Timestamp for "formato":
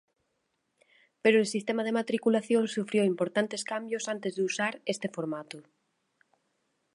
5.09-5.61